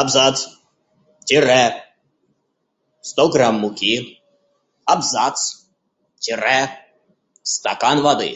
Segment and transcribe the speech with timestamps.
[0.00, 0.38] Абзац!
[1.26, 1.64] Тире!
[3.08, 3.94] Сто грамм муки.
[4.92, 5.38] Абзац!
[6.22, 6.60] Тире!
[7.54, 8.30] Стакан воды.